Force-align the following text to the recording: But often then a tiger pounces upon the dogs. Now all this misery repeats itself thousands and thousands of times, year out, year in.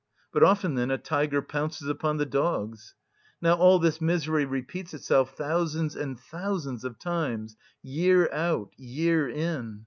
But 0.33 0.41
often 0.41 0.73
then 0.73 0.89
a 0.89 0.97
tiger 0.97 1.43
pounces 1.43 1.87
upon 1.87 2.17
the 2.17 2.25
dogs. 2.25 2.95
Now 3.39 3.53
all 3.53 3.77
this 3.77 4.01
misery 4.01 4.45
repeats 4.45 4.95
itself 4.95 5.35
thousands 5.37 5.95
and 5.95 6.19
thousands 6.19 6.83
of 6.83 6.97
times, 6.97 7.55
year 7.83 8.27
out, 8.33 8.71
year 8.77 9.29
in. 9.29 9.79